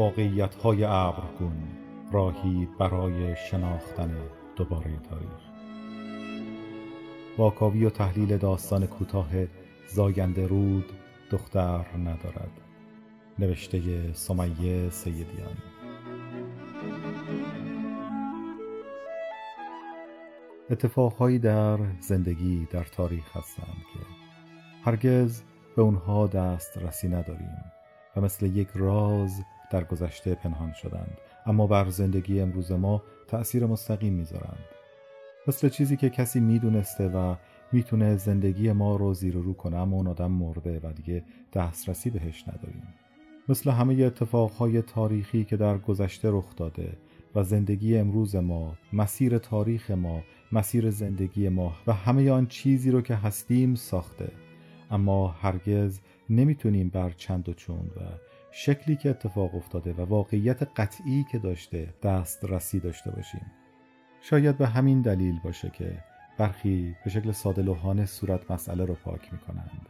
[0.00, 1.62] واقعیت های ابرگون
[2.12, 4.16] راهی برای شناختن
[4.56, 5.40] دوباره تاریخ
[7.38, 9.28] واکاوی و تحلیل داستان کوتاه
[9.86, 10.92] زاینده رود
[11.30, 12.60] دختر ندارد.
[13.38, 15.56] نوشته سمیه سیدیان
[20.70, 24.00] اتفاقهایی در زندگی در تاریخ هستند که
[24.84, 25.42] هرگز
[25.76, 27.64] به اونها دست رسی نداریم
[28.16, 31.18] و مثل یک راز در گذشته پنهان شدند.
[31.46, 34.64] اما بر زندگی امروز ما تأثیر مستقیم می‌ذارند.
[35.46, 37.34] مثل چیزی که کسی می‌دونسته و
[37.72, 42.10] می‌تونه زندگی ما رو زیر و رو کنه اما اون آدم مرده و دیگه دسترسی
[42.10, 42.82] بهش نداریم.
[43.48, 46.92] مثل همه اتفاقهای تاریخی که در گذشته رخ داده
[47.34, 53.00] و زندگی امروز ما مسیر تاریخ ما مسیر زندگی ما و همه آن چیزی رو
[53.02, 54.28] که هستیم ساخته.
[54.90, 58.00] اما هرگز نمی‌تونیم بر چند و چون و
[58.52, 63.46] شکلی که اتفاق افتاده و واقعیت قطعی که داشته دست رسی داشته باشیم.
[64.20, 65.98] شاید به همین دلیل باشه که
[66.38, 69.86] برخی به شکل ساده لوحانه صورت مسئله رو پاک می‌کنند.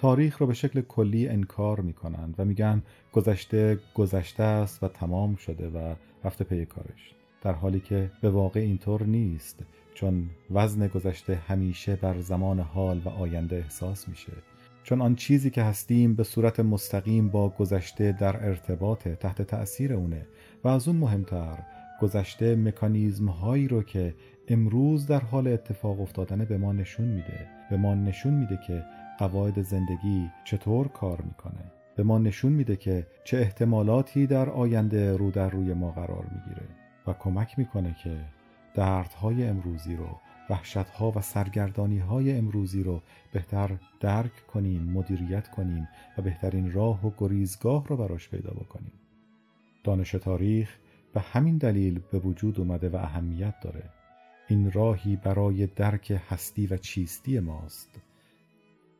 [0.00, 5.68] تاریخ رو به شکل کلی انکار می‌کنند و میگن گذشته گذشته است و تمام شده
[5.68, 7.14] و رفته پی کارش.
[7.42, 13.08] در حالی که به واقع اینطور نیست چون وزن گذشته همیشه بر زمان حال و
[13.08, 14.32] آینده احساس میشه.
[14.84, 20.26] چون آن چیزی که هستیم به صورت مستقیم با گذشته در ارتباط تحت تأثیر اونه
[20.64, 21.58] و از اون مهمتر
[22.00, 24.14] گذشته مکانیزم هایی رو که
[24.48, 27.48] امروز در حال اتفاق افتادن به ما نشون میده.
[27.70, 28.84] به ما نشون میده که
[29.18, 31.72] قواعد زندگی چطور کار می‌کنه.
[31.96, 36.66] به ما نشون میده که چه احتمالاتی در آینده رو در روی ما قرار می‌گیره
[37.06, 38.16] و کمک می‌کنه که
[38.74, 46.22] دردهای امروزی رو وحشتها و سرگردانی های امروزی رو بهتر درک کنیم مدیریت کنیم و
[46.22, 48.92] بهترین راه و گریزگاه رو براش پیدا بکنیم.
[49.84, 50.78] دانش تاریخ
[51.14, 53.82] به همین دلیل به وجود اومده و اهمیت داره.
[54.48, 58.00] این راهی برای درک هستی و چیستی ماست.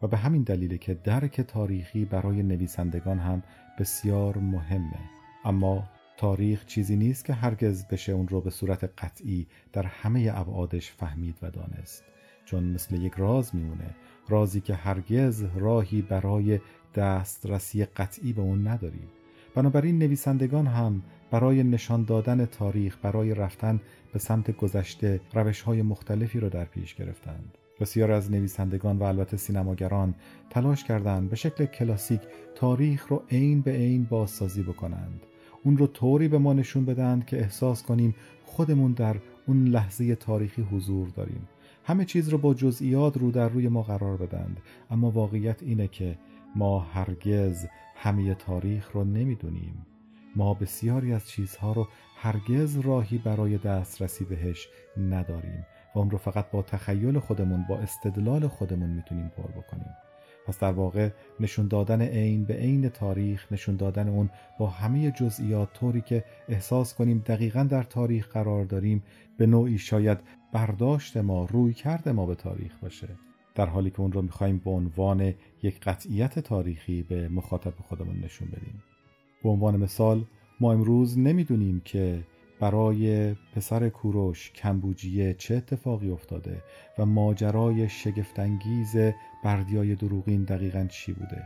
[0.03, 3.43] و به همین دلیل که درک تاریخی برای نویسندگان هم
[3.79, 5.01] بسیار مهمه.
[5.45, 5.85] اما
[6.17, 11.37] تاریخ چیزی نیست که هرگز بشه اون رو به صورت قطعی در همه ابعادش فهمید
[11.43, 12.05] و دانست.
[12.45, 13.95] چون مثل یک راز میمونه
[14.29, 16.61] رازی که هرگز راهی برای
[16.95, 19.09] دسترسی قطعی به اون نداری.
[19.55, 23.81] بنابراین نویسندگان هم برای نشان دادن تاریخ برای رفتن
[24.13, 27.59] به سمت گذشته روش های مختلفی را در پیش گرفتند.
[27.81, 30.15] بسیار از نویسندگان و البته سینماگران
[30.51, 32.21] تلاش کردند به شکل کلاسیک
[32.55, 35.21] تاریخ رو عین به عین بازسازی بکنند.
[35.65, 38.15] اون رو طوری به ما نشون بدند که احساس کنیم
[38.45, 39.17] خودمون در
[39.47, 41.49] اون لحظه تاریخی حضور داریم.
[41.85, 44.61] همه چیز رو با جزئیات رو در روی ما قرار بدند
[44.91, 46.19] اما واقعیت اینه که
[46.57, 47.67] ما هرگز
[47.97, 49.87] همه تاریخ رو نمی‌دونیم.
[50.37, 56.51] ما بسیاری از چیزها رو هرگز راهی برای دسترسی بهش نداریم و اون رو فقط
[56.51, 59.95] با تخیل خودمون با استدلال خودمون می‌تونیم پر بکنیم.
[60.47, 61.11] پس در واقع
[61.41, 66.95] نشون دادن عین به عین تاریخ نشون دادن اون با همه جزئیات طوری که احساس
[66.95, 69.03] کنیم دقیقا در تاریخ قرار داریم
[69.39, 70.19] به نوعی شاید
[70.53, 73.09] برداشت ما روی کرده ما به تاریخ باشه.
[73.55, 78.49] در حالی که اون رو می‌خوایم به عنوان یک قطعیت تاریخی به مخاطب خودمون نشون
[78.49, 78.83] بدیم.
[79.43, 80.25] به عنوان مثال
[80.61, 82.25] ما امروز نمی‌دونیم که
[82.61, 86.63] برای پسر کوروش کمبوجیه چه اتفاقی افتاده
[86.99, 88.97] و ماجرای شگفتانگیز
[89.45, 91.43] بردیای دروغین دقیقا چی بوده؟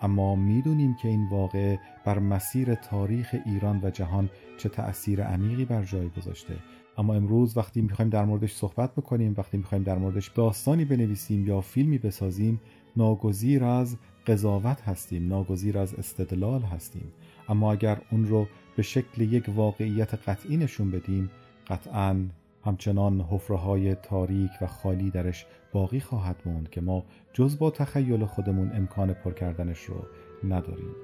[0.00, 5.84] اما می‌دونیم که این واقعه بر مسیر تاریخ ایران و جهان چه تأثیر عمیقی بر
[5.84, 6.54] جای گذاشته.
[6.98, 11.60] اما امروز وقتی می‌خوایم در موردش صحبت بکنیم وقتی می‌خوایم در موردش داستانی بنویسیم یا
[11.60, 12.60] فیلمی بسازیم
[12.96, 13.96] ناگزیر از
[14.26, 17.12] قضاوت هستیم ناگزیر از استدلال هستیم.
[17.48, 21.30] اما اگر اون رو به شکل یک واقعیت قطعی نشون بدیم
[21.68, 22.16] قطعا
[22.64, 28.24] همچنان حفره های تاریک و خالی درش باقی خواهد موند که ما جز با تخیل
[28.24, 30.06] خودمون امکان پر کردنش رو
[30.44, 30.94] نداریم.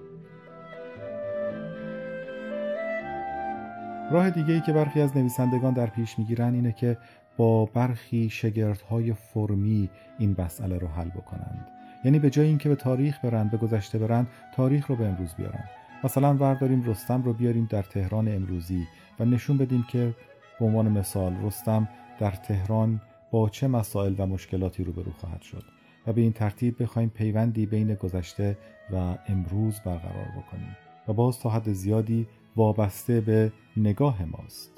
[4.12, 6.98] راه دیگه ای که برخی از نویسندگان در پیش می‌گیرن اینه که
[7.36, 11.68] با برخی شگردهای فرمی این مسئله رو حل بکنند.
[12.04, 15.64] یعنی به جای اینکه به تاریخ برند به گذشته برند تاریخ رو به امروز بیارن.
[16.04, 18.86] مثلا ورداریم رستم رو بیاریم در تهران امروزی
[19.20, 20.14] و نشون بدیم که
[20.60, 21.88] به عنوان مثال رستم
[22.18, 23.00] در تهران
[23.30, 25.64] با چه مسائل و مشکلاتی روبرو خواهد شد
[26.06, 28.58] و به این ترتیب بخوایم پیوندی بین گذشته
[28.92, 30.76] و امروز برقرار بکنیم
[31.08, 32.26] و باز تا حد زیادی
[32.56, 34.70] وابسته به نگاه ماست.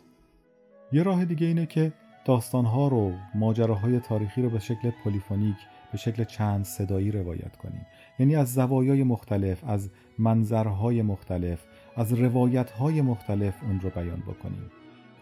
[0.93, 1.93] یه راه دیگه اینه که
[2.25, 5.57] داستانها رو ماجراهای تاریخی رو به شکل پلیفونیک
[5.95, 7.87] به شکل چند صدایی روایت کنیم.
[8.19, 11.65] یعنی از زوایای مختلف از منظرهای مختلف
[11.97, 14.71] از روایت های مختلف اون رو بیان بکنیم.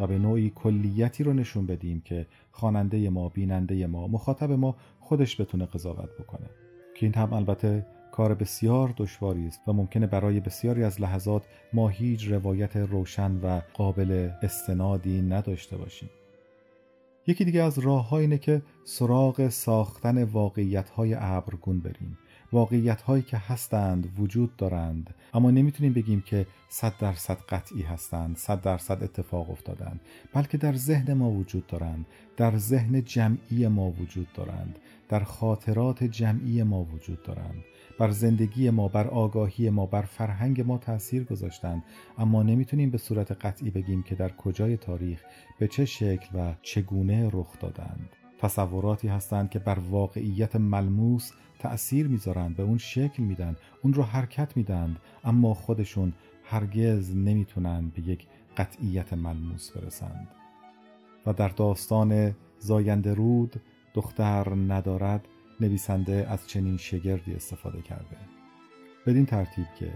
[0.01, 5.41] و به نوعی کلیتی رو نشون بدیم که خواننده ما بیننده ما مخاطب ما خودش
[5.41, 6.47] بتونه قضاوت بکنه.
[6.95, 11.43] که این هم البته کار بسیار دشواری است و ممکنه برای بسیاری از لحظات
[11.73, 16.11] ما هیچ روایت روشن و قابل استنادی نداشته باشیم.
[17.27, 22.19] یکی دیگه از راه اینه که سراغ ساختن واقعیت های ابرگون بریم.
[22.53, 25.15] واقعیت هایی که هستند وجود دارند.
[25.35, 30.01] اما نمی‌تونیم بگیم که صد درصد قطعی هستند صد درصد اتفاق افتادند.
[30.35, 34.79] بلکه در ذهن ما وجود دارند در ذهن جمعی ما وجود دارند
[35.09, 37.65] در خاطرات جمعی ما وجود دارند.
[37.99, 41.83] بر زندگی ما بر آگاهی ما بر فرهنگ ما تاثیر گذاشتند.
[42.19, 45.23] اما نمی‌تونیم به صورت قطعی بگیم که در کجای تاریخ
[45.59, 48.09] به چه شکل و چگونه رخ دادند.
[48.39, 54.57] تصوراتی هستند که بر واقعیت ملموس تأثیر می‌ذارند به اون شکل میدن اون رو حرکت
[54.57, 56.13] میدن اما خودشون
[56.45, 60.29] هرگز نمی‌تونن به یک قطعیت ملموس برسند.
[61.27, 63.61] و در داستان زاینده رود
[63.95, 65.29] دختر ندارد
[65.63, 68.17] نویسنده از چنین شگردی استفاده کرده.
[69.07, 69.93] بدین ترتیب که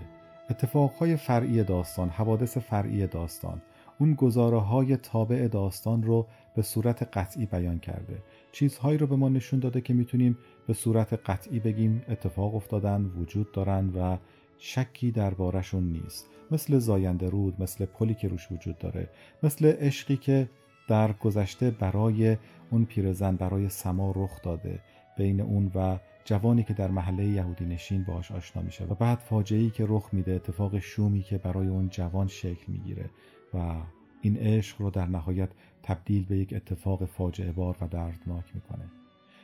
[0.50, 3.62] اتفاقهای فرعی داستان حوادث فرعی داستان
[3.98, 6.26] اون گزاره های تابع داستان رو
[6.56, 8.22] به صورت قطعی بیان کرده.
[8.52, 13.52] چیزهایی رو به ما نشون داده که می‌تونیم به صورت قطعی بگیم اتفاق افتادن وجود
[13.52, 14.16] دارن و
[14.58, 16.26] شکی دربارشون نیست.
[16.50, 19.08] مثل زاینده رود مثل پلی که روش وجود داره
[19.42, 20.48] مثل عشقی که
[20.88, 22.36] در گذشته برای
[22.70, 24.80] اون پیرزن برای سما رخ داده.
[25.16, 29.70] بین اون و جوانی که در محله یهودی نشین باش آشنا میشه و بعد فاجعه‌ای
[29.70, 33.10] که رخ میده اتفاق شومی که برای اون جوان شکل می‌گیره
[33.54, 33.74] و
[34.20, 35.48] این عشق رو در نهایت
[35.82, 38.84] تبدیل به یک اتفاق فاجعه بار و دردناک می‌کنه.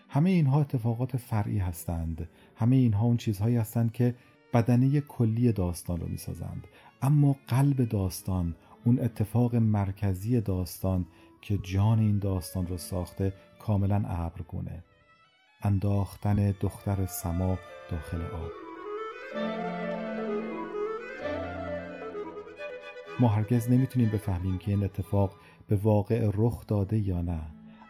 [0.09, 2.29] همه اینها اتفاقات فرعی هستند.
[2.57, 4.15] همه اینها اون چیزهایی هستند که
[4.55, 6.67] بدنه کلی داستان رو می‌سازند.
[7.03, 8.55] اما قلب داستان
[8.85, 11.07] اون اتفاق مرکزی داستان
[11.41, 14.85] که جان این داستان رو ساخته کاملا ابرگونه.
[15.63, 17.59] انداختن دختر سما
[17.91, 18.51] داخل آب.
[23.21, 25.35] ما هرگز نمی‌تونیم بفهمیم که این اتفاق
[25.69, 27.41] به واقع رخ داده یا نه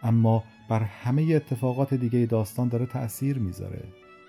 [0.03, 3.85] اما بر همه اتفاقات دیگه داستان داره تأثیر می‌ذاره.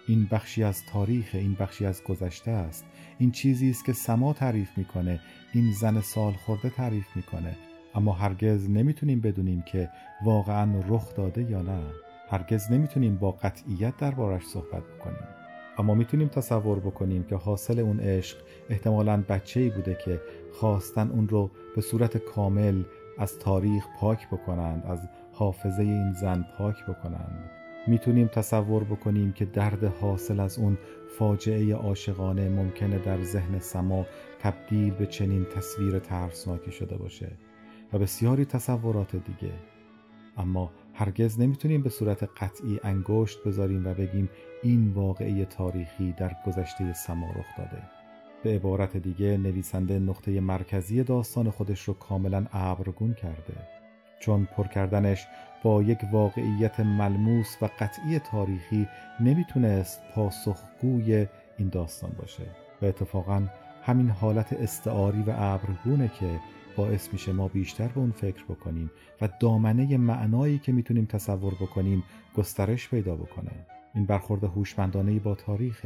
[0.07, 2.85] این بخشی از تاریخ این بخشی از گذشته است.
[3.17, 5.19] این چیزی است که سما تعریف می‌کنه
[5.53, 7.57] این زن سال خورده تعریف می‌کنه.
[7.95, 9.89] اما هرگز نمی‌تونیم بدونیم که
[10.25, 11.81] واقعا رخ داده یا نه.
[12.33, 15.27] هرگز نمی‌تونیم با قطعیت دربارش صحبت بکنیم.
[15.77, 18.37] اما می‌تونیم تصور بکنیم که حاصل اون عشق
[18.69, 20.21] احتمالا بچه ای بوده که
[20.51, 22.83] خواستن اون رو به صورت کامل
[23.19, 27.49] از تاریخ پاک بکنند از حافظه این زن پاک بکنند.
[27.87, 30.77] می‌تونیم تصور بکنیم که درد حاصل از اون
[31.19, 34.05] فاجعه عاشقانه ممکنه در ذهن سما
[34.39, 37.31] تبدیل به چنین تصویر ترسناکی شده باشه
[37.93, 39.53] و بسیاری تصورات دیگه.
[40.37, 44.29] اما هرگز نمی‌تونیم به صورت قطعی انگشت بذاریم و بگیم
[44.63, 47.83] این واقعی تاریخی در گذشته سما رخ داده.
[48.43, 53.53] به عبارت دیگه نویسنده نقطه مرکزی داستان خودش رو کاملا ابرگون کرده.
[54.19, 55.27] چون پر کردنش
[55.63, 58.87] با یک واقعیت ملموس و قطعی تاریخی
[59.19, 62.43] نمی‌تونست پاسخگوی این داستان باشه.
[62.81, 63.47] و اتفاقا
[63.83, 66.39] همین حالت استعاری و ابرگونه که
[66.75, 72.03] باعث میشه ما بیشتر به اون فکر بکنیم و دامنه معنایی که می‌تونیم تصور بکنیم
[72.35, 73.51] گسترش پیدا بکنه.
[73.95, 75.85] این برخورد هوشمندانه با تاریخ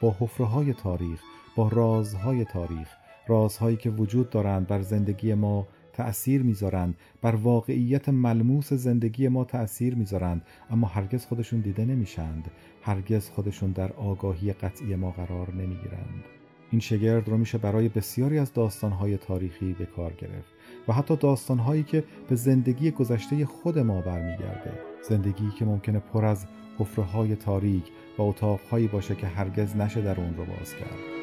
[0.00, 1.22] با حفره های تاریخ
[1.56, 2.88] با رازهای تاریخ
[3.28, 9.94] رازهایی که وجود دارند بر زندگی ما تأثیر می‌ذارند بر واقعیت ملموس زندگی ما تأثیر
[9.94, 12.50] می‌ذارند اما هرگز خودشون دیده نمیشند
[12.82, 16.37] هرگز خودشون در آگاهی قطعی ما قرار نمی‌گیرند.
[16.70, 20.52] این شگرد رو میشه برای بسیاری از داستانهای تاریخی به کار گرفت
[20.88, 24.72] و حتی داستانهایی که به زندگی گذشته خود ما برمیگرده.
[25.08, 26.46] زندگی که ممکنه پر از
[26.78, 27.84] حفره تاریک
[28.18, 31.18] و اتاقهایی باشه که هرگز نشه در اون رو باز کرد.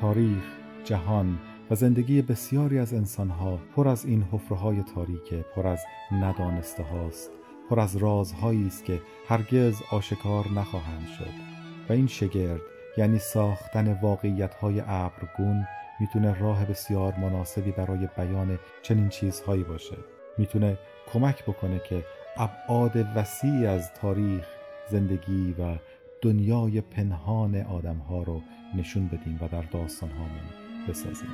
[0.00, 0.44] تاریخ،
[0.84, 1.38] جهان
[1.70, 5.80] و زندگی بسیاری از انسانها پر از این حفره تاریکه پر از
[6.12, 7.30] ندانسته هاست
[7.70, 11.63] پر از رازهایی است که هرگز آشکار نخواهند شد.
[11.88, 12.60] و این شگرد
[12.96, 15.66] یعنی ساختن واقعیت های ابرگون
[16.00, 19.96] می‌تونه راه بسیار مناسبی برای بیان چنین چیزهایی باشه.
[20.38, 20.78] می‌تونه
[21.12, 22.04] کمک بکنه که
[22.36, 24.46] ابعاد وسیعی از تاریخ
[24.90, 25.76] زندگی و
[26.22, 28.42] دنیای پنهان آدم ها رو
[28.74, 30.44] نشون بدیم و در داستان هامون
[30.88, 31.28] بسازیم.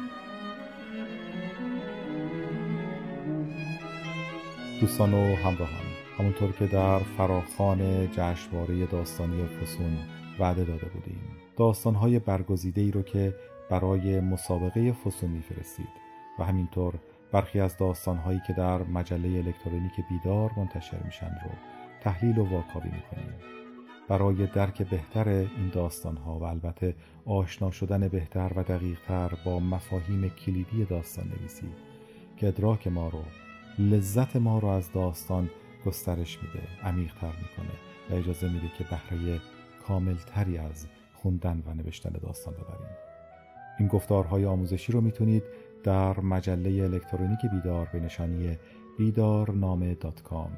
[4.80, 5.89] دوستان و همراهان
[6.20, 9.98] همونطور که در فراخان جشنواره داستانی فسون
[10.38, 11.20] وعده داده بودیم.
[11.56, 13.34] داستانهای برگزیده ای رو که
[13.70, 15.88] برای مسابقه فسون میفرستید
[16.38, 16.94] و همینطور
[17.32, 21.50] برخی از داستانهایی که در مجله الکترونیک بیدار منتشر میشن رو
[22.00, 23.34] تحلیل و واکاوی می‌کنیم.
[24.08, 26.94] برای درک بهتر این داستانها و البته
[27.26, 31.66] آشنا شدن بهتر و دقیقتر با مفاهیم کلیدی داستان نویسی
[32.36, 33.22] که ادراک ما رو
[33.78, 35.50] لذت ما رو از داستان
[35.86, 37.74] گسترش میده عمیقتر می‌کنه
[38.10, 39.40] و اجازه میده که بهره
[39.86, 42.96] کاملتری از خوندن و نوشتن داستان ببریم.
[43.78, 45.42] این گفتارهای آموزشی رو می‌تونید
[45.84, 48.58] در مجله الکترونیک بیدار به نشانی
[48.98, 50.50] بیدارنامه دات کام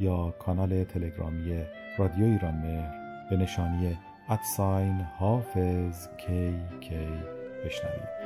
[0.00, 1.64] یا کانال تلگرامی
[1.98, 2.94] رادیو ایران مهر
[3.30, 7.08] به نشانی ادساین حافظ کی کی
[7.64, 8.20] بشنوید.